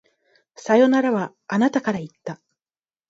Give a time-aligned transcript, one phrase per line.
[0.55, 2.41] さよならは、あなたから言った。